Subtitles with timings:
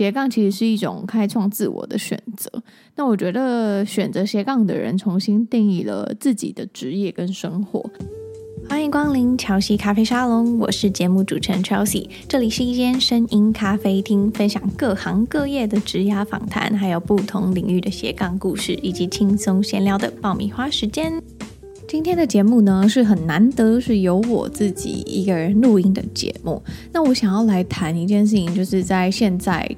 [0.00, 2.50] 斜杠其实是一种开创自我的选择。
[2.96, 7.84] 那我觉得选择斜杠的人重新定义了自己的职业跟生活。
[8.66, 21.22] 欢迎光临乔西咖啡沙龙，我是节目主持人 Chelsea，这里是一间声音咖啡厅，分享各行各业的职涯访谈，还有不同领域的斜杠故事，以及轻松闲聊的爆米花时间。
[21.86, 26.62] 今天的节目呢，是很难得是由我自己一个人录音的节目。
[26.90, 29.70] 那我想要来谈一件事情，就是在现在。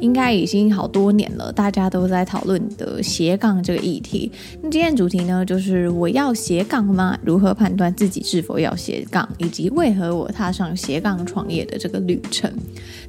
[0.00, 4.30] 应该已经好多年了，大家都在讨论的斜杠这个议题。
[4.62, 7.18] 那今天主题呢，就是我要斜杠吗？
[7.24, 12.50] 如何判断自己是否要斜杠，以及为何我踏上斜杠创业的这个旅程。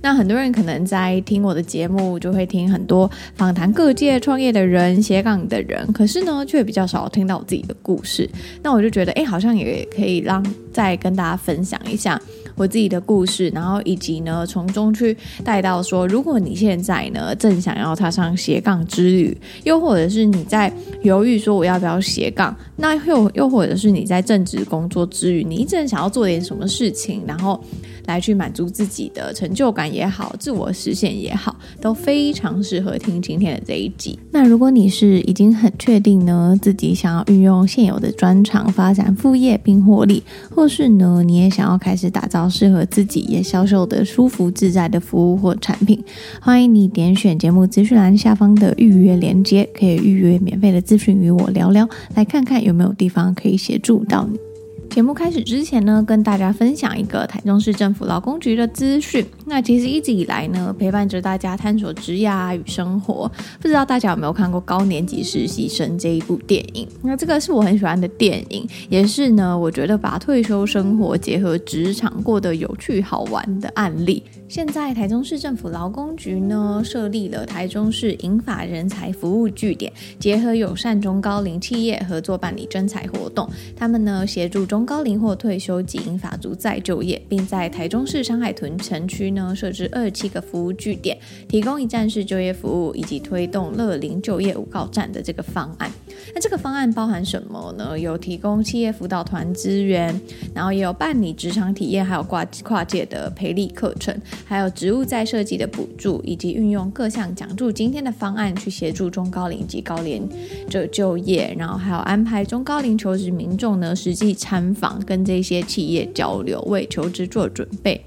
[0.02, 8.30] 那很多人可能在听我的节目，就会听很多访谈各界创业的人、斜杠的人，可是呢，却比较少听到我自己的故事。
[8.64, 12.20] 那我就觉得，哎，好像也可以让再跟大家分享一下。
[12.58, 15.16] 我自己的故事，然后以及呢，从中去
[15.46, 20.70] 带到说，如果你现在呢正想要踏上斜杠之旅，又或者是你在
[21.04, 27.64] 犹豫说我要不要斜杠，那又又或者是你在正职工作之余，你一直想要做点什么事情，然后。
[28.08, 34.18] 来去满足自己的成就感也好，自我实现也好，都非常适合听今天的这一集。
[34.32, 46.02] 那如果你是已经很确定呢，自己想要运用现有的专长发展副业并获利，或是呢，你也想要开始打造适合自己也销售的舒服自在的服务或产品，
[46.42, 54.47] 欢迎你点选节目资讯栏下方的预约链接，可以预约免费的咨询与我聊聊，来看看有没有地方可以协助到你。
[54.90, 59.26] 节目开始之前呢，跟大家分享一个台中市政府劳工局的资讯。
[59.46, 63.32] 那其实一直以来呢，陪伴着大家探索职涯与生活。
[63.62, 66.88] 不知道大家有没有看过《高年级实习生》这一部电影？
[67.04, 74.24] 那这个是我很喜欢的电影，也是呢，我觉得把退休生活结合职场，过得有趣好玩的案例。
[74.48, 83.48] 现在台中市政府劳工局呢，设立了台中市银发人才服务据点，结合友善中高龄企业合作办理征才活动。
[83.76, 91.18] 他们呢，协助中中高龄或退休及银发族再就业，并在台中市山海屯城区呢，设置二十七个服务据点，
[91.48, 95.90] 提供一站式就业服务，以及推动乐龄就业五告站的这个方案。
[96.36, 97.98] 那这个方案包含什么呢？
[97.98, 100.14] 有提供企业辅导团资源，
[100.54, 104.16] 然后也有办理职场体验，还有跨跨界的培力课程。
[104.46, 110.30] 还有职务再设计的补助，以及运用各项奖助今天的方案去协助中高龄及高龄
[110.70, 118.00] 者就业，然后还有安排中高龄求职民众呢实际参访，跟这些企业交流，为求职做准备。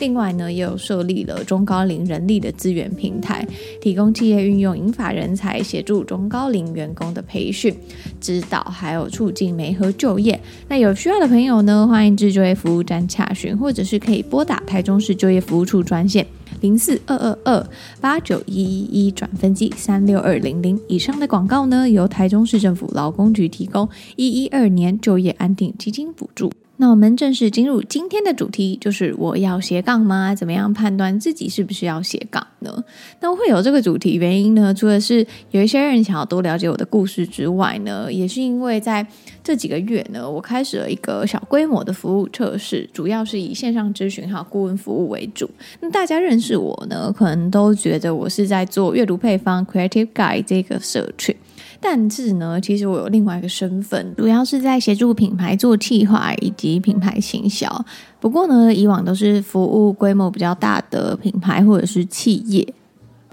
[0.00, 3.44] 另外呢，也有设立了中高龄人力的资源平台，
[3.80, 7.76] 提供企业运用银发人才协助中高龄员工的培训、
[8.20, 10.40] 指导，还有促进媒合就业。
[10.68, 16.24] 那有需要的朋友呢，欢迎至就业服务站洽询，或者是可以拨打台中市就业服务处专线
[16.60, 17.66] 零四二二二
[18.00, 20.80] 八九一一一转分机三六二零零。
[20.88, 26.52] 以上的广告呢，由台中市政府劳工局提供一一二年就业安定基金补助。
[26.80, 30.32] 那我们正式进入今天的主题，就是我要斜杠吗？
[30.32, 32.84] 怎么样判断自己是不是要斜杠呢？
[33.20, 39.04] 那会有这个主题原因呢，除了是有一些人想要多了解我的故事之外呢，也是因为在
[39.42, 45.50] 这几个月呢，我开始了一个小规模的服务测试，主要是以线上咨询还有顾问服务为主。
[45.80, 51.34] 那大家认识我呢，可能都觉得我是在做阅读配方 Creative Guide 这个社群。
[51.80, 57.84] 但是呢，其实我有另外一个身份，主要是在协助品牌做企划以及品牌行销。
[58.18, 62.74] 不过呢，以往都是服务规模比较大的品牌或者是企业。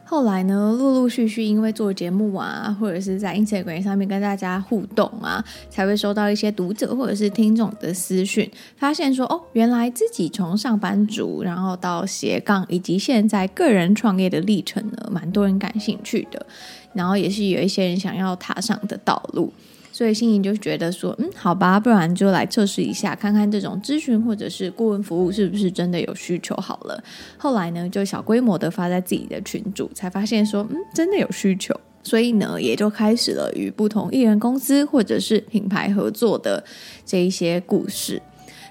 [0.07, 16.45] 后来呢，陆陆续续因为做节目啊，或者是在 Instagram 上面跟大家互动啊，才会收到一些读者或者是听众的私讯，发现说哦，原来自己从上班族，然后到斜杠，以及现在个人创业的历程呢，蛮多人感兴趣的。
[16.93, 19.51] 然后也是有一些人想要踏上的道路，
[19.95, 27.01] 所以心怡就觉得说，嗯，好吧，不然就来测试一下，看看这种咨询或者是顾问服务是不是真的有需求好了。
[27.37, 36.61] 后来呢，就小规模的发在自己的群组，才发现说，嗯，真的有需求，所以呢，也就开始了与不同艺人公司或者是品牌合作的
[37.05, 38.21] 这一些故事。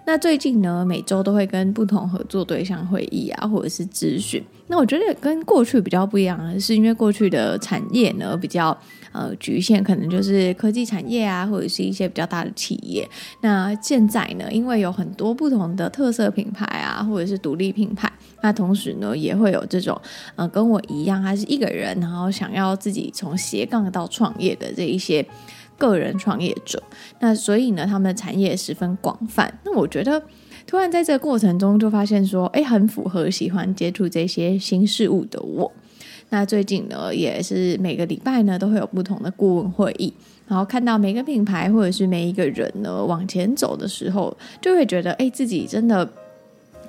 [0.06, 4.42] 那最近呢，每周都会跟不同合作对象会议啊，或者是咨询。
[4.66, 8.76] 那我觉得跟过去比较不一样的是，因为过去的产业呢比较
[9.12, 13.08] 呃局限，可能就是科技产业啊，或者是一些比较大的企业。
[13.40, 18.12] 那现在呢，因为有很多不同的特色品牌啊，或者是独立品牌，
[18.42, 19.98] 那同时呢，也会有这种
[20.36, 25.26] 呃跟我一样，还是一个人，然后想要自己从斜杠到创业的这一些。
[25.78, 26.82] 个人创业者，
[27.20, 29.52] 那所以呢，他们的产业十分广泛。
[29.64, 30.22] 那我觉得
[30.66, 35.70] 突然在这个过程中就发现说，哎，很符合喜欢接触这些新事物的我。
[36.30, 40.12] 那最近呢，也是每个礼拜呢都会有不同的顾问会议，
[40.48, 46.08] 然后看到每个品牌或者是每一个人呢往前走的时候，就会觉得哎，自己真的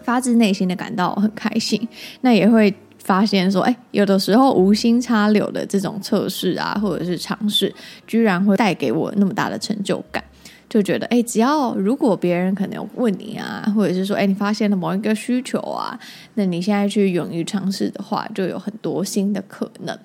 [0.01, 1.87] 发自内心的感到很开心。
[2.21, 2.73] 那也会
[3.05, 7.71] 发现说，哎，有的时候无心插柳的这种测试啊，或者是尝试，
[8.07, 10.23] 居然会带给我那么大的成就感。
[10.67, 15.97] 就觉得，哎，只要如果别人可能问你啊，或者是说，哎，你发现了某一个需求啊，
[16.33, 19.95] 那你现在去勇于尝试的话，就有很多新的可能。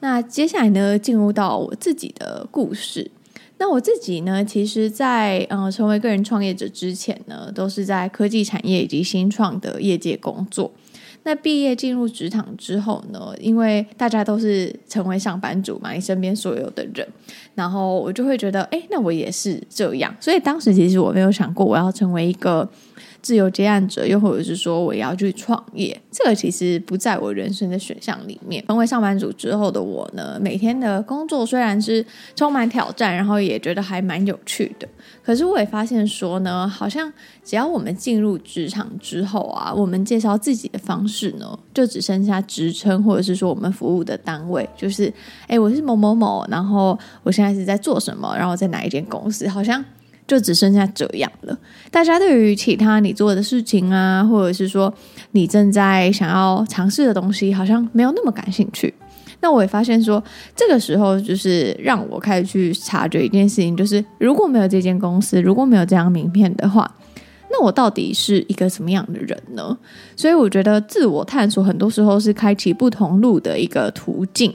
[0.00, 3.10] 那接下来呢，进入到我自己的故事。
[3.56, 10.70] 那我自己呢，其实在，在呃成为个人创业者之前呢，都是在科技产业以及新创的业界工作。
[11.24, 17.06] 那毕业进入职场之后呢，因为大家都是成为上班族嘛，你身边所有的人，
[17.54, 20.14] 然后我就会觉得，哎，那我也是这样。
[20.20, 22.68] 所以当时其实我没有想过我要成为一个
[23.24, 28.62] 自由接案者，又或者是说我要去创业，这个其实不在我人生的选项里面。
[28.66, 32.04] 成为上班族之后的我呢，每天的工作虽然是
[32.36, 34.86] 充满挑战，然后也觉得还蛮有趣的，
[35.24, 37.10] 可是我也发现说呢，好像
[37.42, 45.10] 只要我们进入职场之后啊，我们介绍自己的方式呢，就只剩下职称，或者是说我们服务的单位，就是
[45.46, 49.82] 哎，我是某某某，然后我现在是在做什么，然后在哪一间公司，好像。
[50.26, 51.58] 就只剩下这样了。
[51.90, 54.92] 大家对于其他你做的事情啊，或者是说
[55.32, 58.92] 你正在想要尝试的东西，好像没有那么感兴趣。
[59.40, 60.22] 那我也发现说，
[60.56, 66.90] 这个时候就是让我开始去察觉一件事情，就是如果没有这间公司，如果没有这张名片的话，
[67.50, 69.76] 那我到底是一个什么样的人呢？
[70.16, 74.52] 所以我觉得自我探索很多时候是开启不同路的一个途径。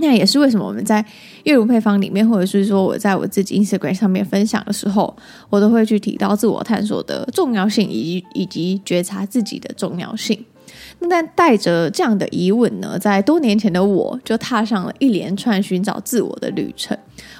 [0.00, 1.04] 那也是为什么我们在
[1.44, 5.14] 月如配方里面，或者是说我在我自己 Instagram 上面分享的时候，
[5.50, 10.44] 我都会去提到自我探索的重要性，以及以及觉察自己的重要性。
[11.00, 16.96] 那但带着这样的疑问呢，在多年前的我就踏上了一连串寻找自我的旅程。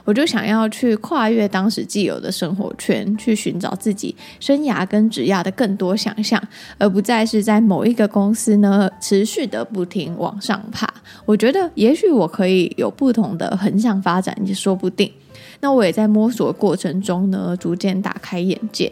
[0.09, 6.43] 我就想要去跨越当时既有的生活圈，去寻找自己生涯跟职业的更多想象，
[6.79, 10.89] 而不再是在某一个公司呢持续的不停往上爬。
[11.27, 15.13] 我觉得也许我可以有不同的横向发展，也说不定。
[15.61, 18.91] 那我也在摸索过程中呢，逐渐打开眼界。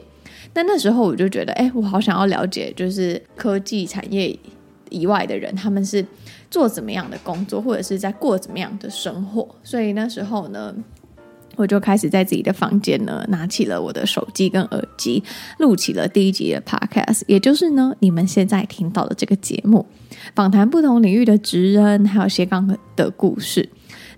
[0.52, 4.38] 那那时候我就觉得，哎，我好想要了解，就是科技产业
[4.90, 6.04] 以外的人，他们是
[6.50, 9.48] 做怎么样的工作，或者是在过怎么样的生活。
[9.62, 10.74] 所以那时候呢，
[11.56, 15.22] 我就开始在自己的房间呢，拿起了我的手机跟耳机，
[15.58, 19.84] 录起了第一集的 Podcast，也就是呢，你们现在听到的这个节目，
[20.34, 23.68] 访谈不同领域的职人，还有斜杠的故事。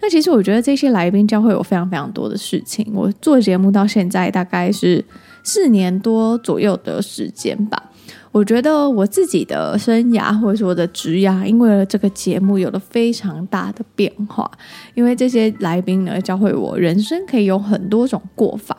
[0.00, 2.88] 那其实我觉得这些来宾教会我非常非常多的事情。
[2.94, 5.04] 我做节目到现在大概是
[5.42, 7.90] 四年多左右的时间吧。
[8.30, 14.50] 我觉得我自己的生涯或者说我的职涯，因为这个节目有了非常大的变化。
[14.94, 18.76] 因为这些来宾呢，教会我人生可以有很多种过法，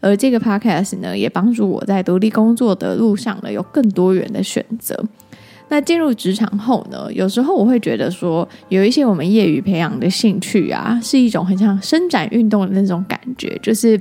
[0.00, 5.00] 而这个 podcast 呢，也帮助我在独立工作的路上呢，有更多元的选择。
[5.68, 14.00] 那进入职场后呢，有时候我会觉得说，有一些我们业余培养的兴趣啊，是一种很像伸展运动的那种感觉，就是。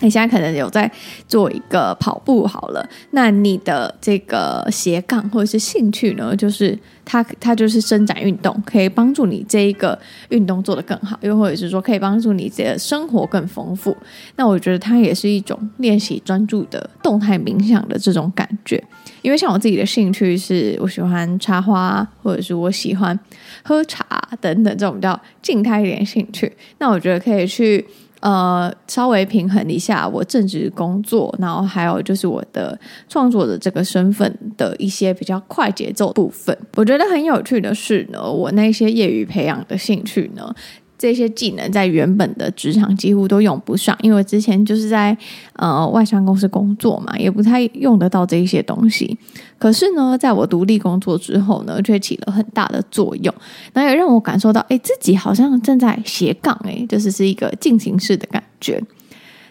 [0.00, 0.90] 你现在可能有在
[1.28, 9.98] 做一个跑步好了，那你的这个斜杠或者是兴趣呢，就是它它就是伸展运动，可以帮助你这一个
[10.30, 13.96] 运动做得更好，又或者是说可以帮助你的生活更丰富。
[14.36, 18.82] 那我觉得它也是一种练习专注的动态冥想的这种感觉。
[19.22, 23.18] 因为像我自己的兴趣是我喜欢插花，或者是我喜欢
[23.62, 24.06] 喝茶
[24.40, 27.86] 等等这种比较静态一点兴趣，那我觉得可以去。
[28.20, 36.56] 呃，稍微平衡一下我正职工作，然后还有就是我的创作的这个身份的一些比较快节奏部分。
[36.76, 40.54] 我觉得很有趣的是呢，我那些业余培养的兴趣呢。
[41.00, 45.16] 这些技能在原本的职场几乎都用不上，因为之前就是在
[45.54, 49.16] 呃外商公司工作嘛，也不太用得到这一些东西。
[49.58, 53.34] 可是呢，在我独立工作之后呢，却起了很大的作用，
[53.72, 58.82] 那也让我感受到，哎，自己好像正在斜杠，哎，就是是一个进行式的感觉。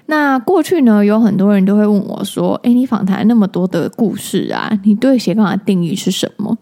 [0.06, 6.56] 那过去呢，有很多人都会问我说，哎，你访谈那么多的故事啊，你对斜杠的定义是什么？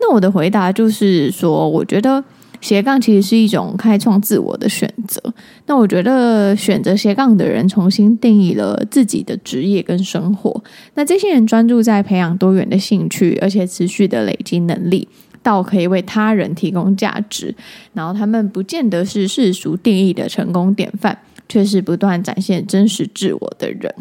[0.00, 2.24] 那我的回答就是说，我觉得。
[2.62, 5.20] 斜杠其实是一种开创自我的选择。
[5.66, 10.64] 那我觉得选择斜杠的人重新定义了自己的职业跟生活。
[10.94, 15.06] 那这些人专注在培养多元的兴趣，而且持续的累积能力，
[15.42, 17.54] 到可以为他人提供价值。
[17.92, 23.92] 然后他们不见得是世俗定义的成功典范，却是不断展现真实自我的人。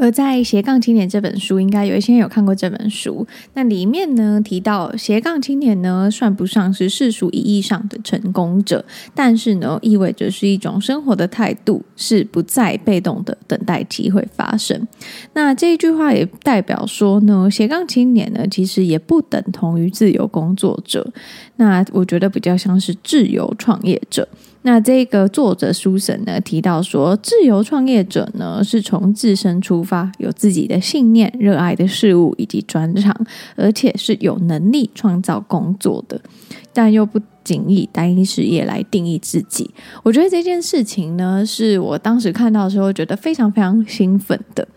[0.00, 3.26] 而在《斜杠青年》这本书，应该有一些人有看过这本书。
[3.52, 8.82] 那里面呢提到，斜杠青年呢算不上是世俗意义上的成功者，
[9.14, 14.88] 但是呢意味着是一种生活的态度，是不再被动的等待机会发生。
[15.34, 21.12] 那这一句话也代表说呢，斜杠青年呢其实也不等同于自由工作者。
[21.56, 24.26] 那我觉得比较像是自由创业者。
[24.62, 33.14] 那这个作者苏珊呢提到说，自由创业者呢是从自身出发，有自己的信念、热爱的事物以及专长，
[33.56, 36.20] 而且是有能力创造工作的，
[36.74, 39.70] 但又不仅以单一事业来定义自己。
[40.02, 44.68] 我觉得这件事情呢，是我当时看到的时候觉得非常非常兴奋的。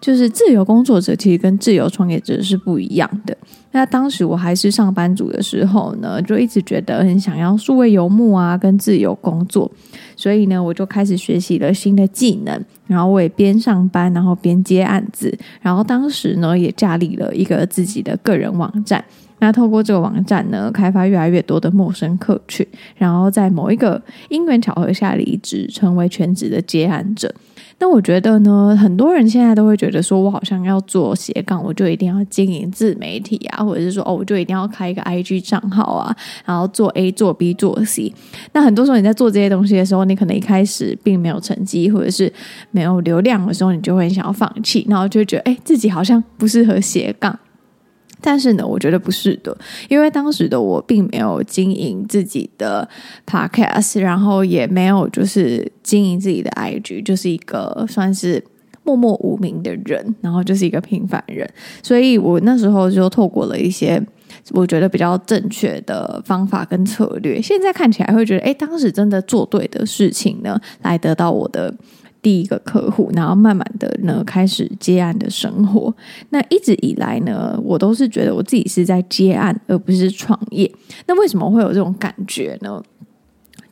[0.00, 3.36] 就是自由工作者其实跟自由创业者是不一样的。
[3.72, 9.70] 那当时我还是上班族的时候呢，就一直觉得很想要数位游牧啊，跟自由工作，
[10.14, 19.02] 所以呢，我就开始学习了新的技能，然后我也边上班，然后边接案子，然后当时呢，也架立了一个自己的个人网站。
[19.38, 22.64] 那透过这个网站呢，开发越来越多的陌生客群，
[22.94, 27.34] 然后在某一个因缘巧合下离职，成为全职的接案者。
[27.82, 38.14] 那我觉得呢，很多人现在都会觉得说，我好像要做斜杠，我就一定要经营自媒体啊，或者是说，哦，我就一定要开一个 IG 账号啊，然后做 A 做 B 做 C。
[38.52, 42.32] 那很多时候你在做这些东西的时候，你可能一开始并没有成绩，或者是
[42.70, 47.36] 没有流量的时候，你就会想要放弃，然后就会觉得，哎，自己好像不适合斜杠。
[48.22, 49.54] 但是呢，我觉得不是的，
[49.88, 52.88] 因为当时的我并没有经营自己的
[53.26, 58.42] podcast，然后也没有就是经营自己的 IG，就是一个算是
[58.84, 61.46] 默默无名的人，然后就是一个平凡人。
[61.82, 64.02] 所以我那时候就透过了一些
[64.52, 71.74] 我觉得比较正确的方法跟策略，现在看起来会觉得，哎，当时真的做对的事情呢，来得到我的。
[72.22, 75.94] 第一个客户，然后慢慢的呢，开始接案的生活。
[76.30, 80.72] 那一直以来呢，我都是觉得我自己是在接案，而不是创业。
[81.06, 82.80] 那为什么会有这种感觉呢？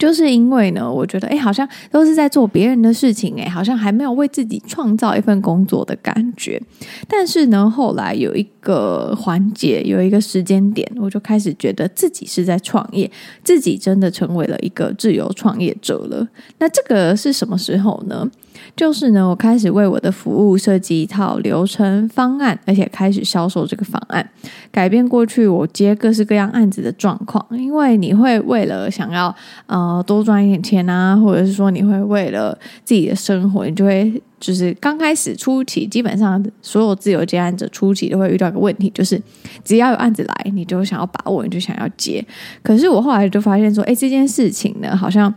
[0.00, 6.58] 就是因为呢，我觉得，哎，好像都是在做别人的事情，哎，好像还没有为自己创造一份工作的感觉。
[7.06, 13.10] 但是呢，后来有一个环节，有一个时间点，我就开始觉得自己是在创业，
[13.44, 16.26] 自己真的成为了一个自由创业者了。
[16.58, 18.26] 那这个是什么时候呢？
[18.80, 24.26] 就是呢，我开始为我的服务设计一套流程方案，而且开始销售这个方案，
[24.72, 27.46] 改变过去我接各式各样案子的状况。
[27.50, 34.10] 因为你会为了想要呃多赚一点钱啊，或者是说你会为了自己的生活，你就会
[34.40, 39.20] 就是刚开始初期，基本上所有自由接案者初期都会遇到一个问题，就是
[39.62, 42.24] 只要有案子来，你就想要把握，你就想要接。
[42.62, 45.34] 可是我后来就发现说，哎，这件事情呢，好像。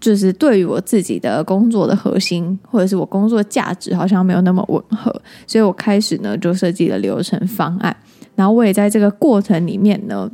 [0.00, 5.10] 就是对于我自己的工作的核心，或者是我工作价值，好像没有那么吻合，
[5.46, 7.96] 所以我开始呢就设计了流程方案，
[8.34, 10.30] 然后我也在这个过程里面呢，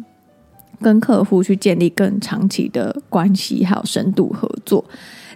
[0.82, 4.84] 跟客户去建立更长期的关系，还有深度合作。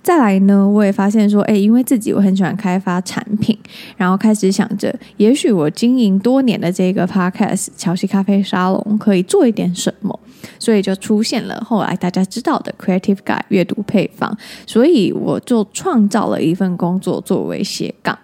[0.09, 3.55] 再来呢，我也发现说，哎，因为自己我很喜欢开发产品，
[3.95, 10.19] 然后开始想着，也许我经营多年的这个 podcast 乔西咖啡沙龙可以做一点什么。
[10.59, 14.35] 所以就出现了后来大家知道的 Creative Guide 阅读配方，
[14.67, 18.19] 所以我就创造了一份工作作为斜杠。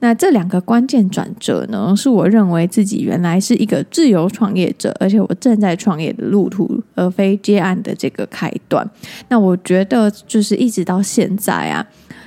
[0.00, 8.88] 那这两个关键转折呢，是我认为自己原来是一个自由创业者，而且我正在创业的路途，而非接案的这个开端。
[9.28, 11.86] 那我觉得就是一直到现在啊，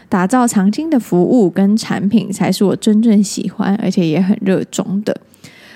[0.09, 5.15] 打造长青的服务跟产品，才是我真正喜欢而且也很热衷的。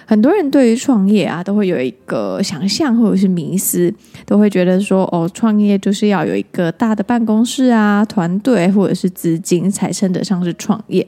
[0.05, 3.93] 很多人对于创业啊，都会有一个想象或者是迷思，
[4.25, 11.07] 都会觉得说，哦，创业就是要有一个大的办公室啊、团队或者是资金才称得上是创业。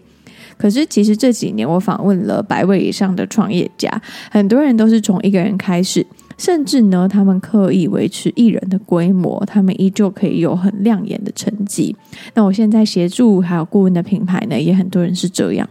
[0.58, 3.90] 可是其实这几年我访问了百位以上的创业家，
[4.32, 6.06] 很多人都是从一个人开始，
[6.38, 11.96] 甚至呢，他们刻意维持艺人的规模，他们依旧可以有很亮眼的成绩。
[12.34, 15.68] 那我现在协助还有顾问的品牌呢，也很多人是这样。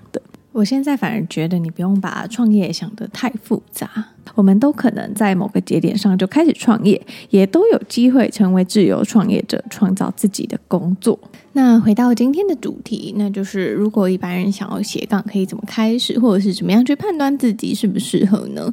[0.54, 3.90] 我现在反而觉得，你不用把创业想得太复杂。
[4.36, 11.18] 我们都可能在某个节点上就开始创业，也都有机会成为自由创业者，创造自己的工作。
[11.54, 18.72] 那回到今天的主题，那就是如果一般人想要斜杠，可以怎么开始，或者是怎么样去判断自己适不适合呢？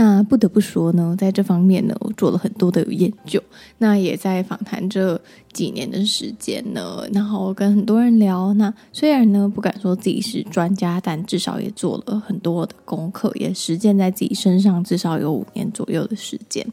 [0.00, 3.42] 那不得不说呢，在这方面呢，我做了很多的研究。
[3.78, 5.20] 那也在访谈这
[5.52, 8.54] 几年的时间呢，然后跟很多人聊。
[8.54, 16.64] 那虽然呢，不敢说自己是专家，但至少也做了很多的功课，也实践在自己身上，至少有五年左右的时间。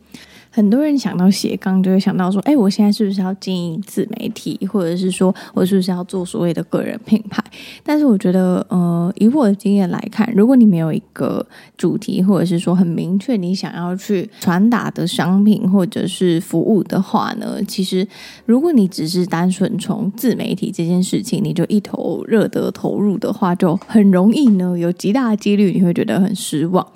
[0.56, 7.44] 很多人想到斜杠，就会想到说，哎，我现在是不是要经营自媒体，或者是说我是不是要做所谓的个人品牌？
[7.84, 11.46] 但是我觉得，呃，以我的经验来看，如果你没有一个
[11.76, 18.08] 主题，或者是说很明确你想要去传达的商品或者是服务的话呢，其实
[18.46, 26.88] 如果你只是单纯从自媒体这件事情，你就一头热的投入的话，就很容易呢，有极大的几率你会觉得很失望。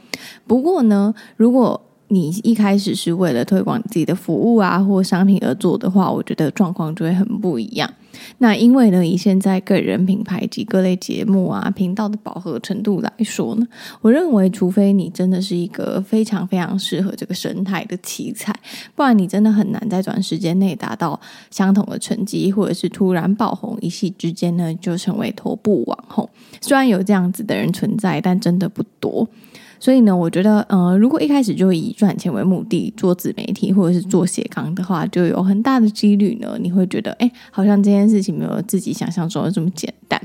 [0.48, 7.89] 不过呢，如果你一开始是为了推广自己的服务啊或商品而做的话，我觉得状况就会很不一样。
[8.39, 13.68] 那因为呢，以现在个人品牌及各类节目啊频道的饱和程度来说呢，
[14.01, 18.54] 我认为除非你真的是一个非常非常适合这个生态的奇才，
[18.96, 21.20] 不然你真的很难在短时间内达到
[21.51, 26.28] 相同的成绩，或者是突然爆红，一夕之间呢就成为头部网红。
[26.60, 29.30] 虽然有这样子的人存在，但真的不多。
[29.80, 40.22] 所以呢，我觉得，呃，如果一开始就以赚钱为目的做自媒体或者是做斜杠的话，就有很大的几率呢，你会觉得，哎，好像这件事情没有自己想象中的这么简单。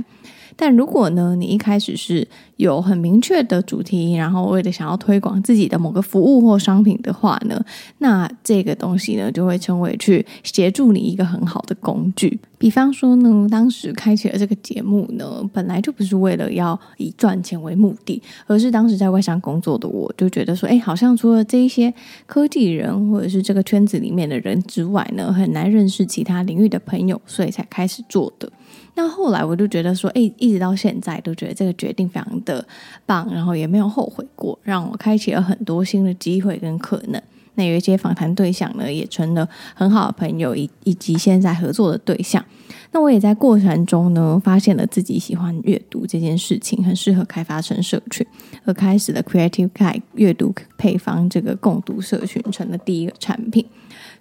[0.56, 7.62] 但如果呢，你一开始是有很明确的主题，然后为了想要推广自己的某个服务或商品的话呢，
[7.98, 12.38] 那这个东西呢就会成为去协助你一个很好的工具。
[12.56, 21.92] 比方说呢，当时开启了这个节目呢，本来就不是为了要以赚钱为目的，而是当时在外商工作的我就觉得说，哎，好像除了这一些
[22.26, 28.50] 科技人或者是这个圈子里面的人之外呢，很难认识其他领域的朋友，所以才开始做的。
[28.96, 32.64] 那后来我就觉得说，哎，一直到现在都觉得这个决定非常的
[33.04, 37.20] 棒，然后也没有后悔过，让我开启了很多新的机会跟可能。
[37.56, 42.44] 那有一些访谈对象呢，也成了很好的朋友，以以及现在合作的对象。
[42.90, 48.26] 那我也在过程中呢，发现了自己喜欢阅读这件事情，很适合开发成社群，
[48.64, 53.64] 而开始了 Creative Guide 阅读配方这个共读社群，成了第一个产品。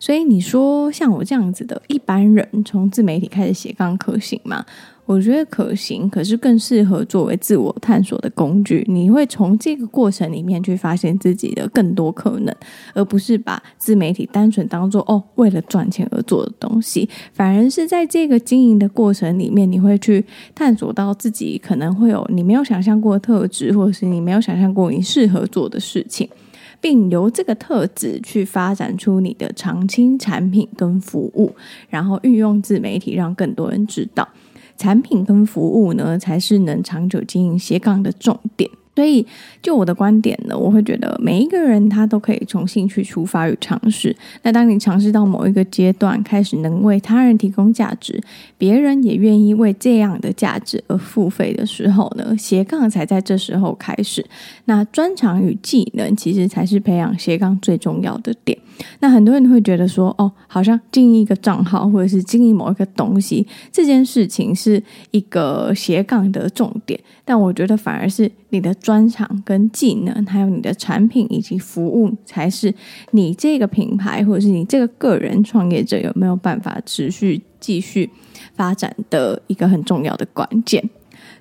[0.04, 4.66] 所以你说像我这样子的一般人，从自媒体开始斜杠可行吗？
[5.06, 8.86] 我觉得可行，可是更适合作为自我探索的工具。
[8.90, 12.54] 你会从这个过程里面去发现自己的更多可能，
[12.94, 17.08] 而不是把自媒体单纯当做哦，为了赚钱而做的东西。
[17.32, 26.28] 反而是在这个经营的过程里面，你会去探索到自己可能会有你没有想象过的特质，或者是你没有想象过你适合做的事情。
[26.84, 31.56] 并由这个特质去发展出你的长青产品跟服务，
[31.88, 34.28] 然后运用自媒体让更多人知道，
[34.76, 38.70] 产品跟服务呢，才是能长久经营斜杠的重点。
[38.96, 39.26] 所以，
[39.60, 44.16] 就我的观点呢，我会觉得每一个人他都可以从兴趣出发与尝试。
[44.44, 48.22] 那当你尝试到某一个阶段，开始能为他人提供价值，
[48.56, 54.24] 别人也愿意为这样的价值而付费的时候呢，斜杠才在这时候开始。
[54.66, 58.56] 那专长与技能其实才是培养斜杠最重要的点。
[59.00, 68.72] 那很多人会觉得说，哦，好像经营一个账号或者是经营某一个东西这件事情是一个斜杠的重点，但我觉得反而是你的。
[68.84, 72.72] 专长跟技能，还有你的产品以及服务，才是
[73.12, 78.10] 你这个品牌或者是你这个个人创业者有没有办法持续继续
[78.56, 80.88] 发展的一个很重要的关键。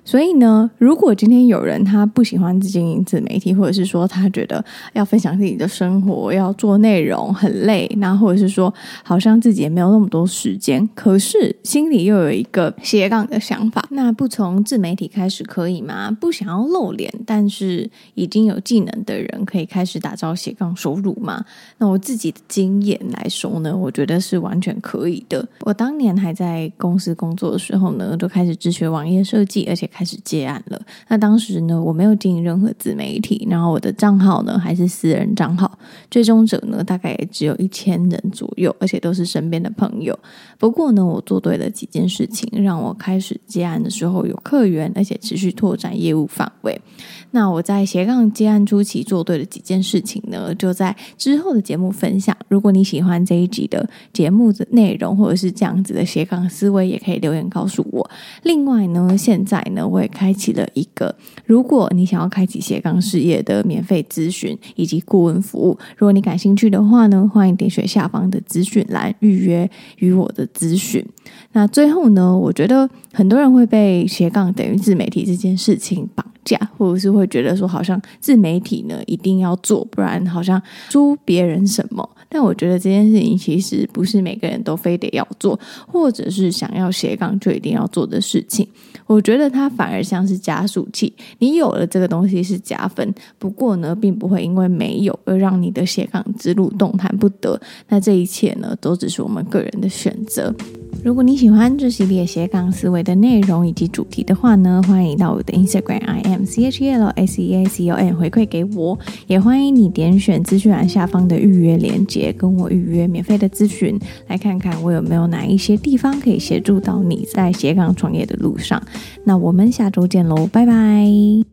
[0.05, 4.63] 所以呢，如果今天有人他不喜欢经营自媒体，或者是说他觉得
[4.93, 16.11] 要分享自己的生活，要做内容很累，那或者是说好像自己也没有那么多时间，可是心里又有一个斜杠的想法，那不从自媒体开始可以吗？
[16.19, 21.43] 不想要露脸，但是已经有技能的人可以开始打造斜杠收入吗？
[21.77, 25.47] 那我自己的经验来说呢，我觉得是完全可以的。
[25.61, 30.81] 我当年还在公司工作的时候呢，就开始自学网页设计，而且开始接案了。
[31.07, 35.77] 那当时呢，我没有经营任何自媒体，然后我的账号呢还是私人账号，
[36.09, 40.17] 追踪者呢大概也只有一千人左右，而且都是身边的朋友。
[40.57, 46.81] 不过呢，我做对了几件事情，让我开始接案的时候有客源，而且持续拓展业务范围。
[47.29, 52.35] 那我在斜杠接案初期做对了几件事情呢，就在之后的节目分享。
[52.47, 58.09] 如果你喜欢这一集的节目的内容，或者是这样子的斜杠思维，也可以留言告诉我。
[58.41, 59.82] 另外呢，现在呢。
[59.87, 61.15] 我也开启了一个，
[61.45, 71.05] 如果你想要开启斜杠事业的免费咨询以及顾问服务，如果你感兴趣的话呢，欢迎点选下方的资讯栏预约与我的咨询。
[71.51, 82.07] 那最后呢，我觉得很多人会被斜杠等于自媒体这件事情绑架，或者是会觉得说好像自媒体呢一定要做，不然好像输别人什么。
[82.29, 88.67] 但我觉得这件事情其实不是每个人都非得要做，或者是想要斜杠就一定要做的事情。
[89.05, 97.59] 我觉得它反而像是加速器，你有了这个东西是加分，不过呢，并不会因为没有而让你的斜杠之路动弹不得。
[97.89, 100.53] 那这一切呢，都只是我们个人的选择。
[101.01, 118.81] 如果你喜欢这系列斜杠思维的内容以及主题的话呢，欢迎到我的 Instagram I M C H E L S E A C O N 回馈给我，也欢迎你点选资讯栏下方的预约链接，跟我预约免费的咨询，来看看我有没有哪一些地方可以协助到你在斜杠创业的路上。
[119.23, 121.52] 那我们下周见喽，拜拜。